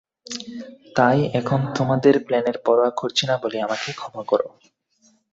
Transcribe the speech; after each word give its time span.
তাই 0.95 1.19
এখন 1.33 1.59
তোমাদের 1.75 2.15
প্ল্যানের 2.25 2.57
পরোয়া 2.65 2.91
করছি 2.91 3.23
না 3.25 3.35
বলে 3.37 3.57
আমাকে 3.61 3.89
ক্ষমা 3.93 4.23
করো। 4.23 4.47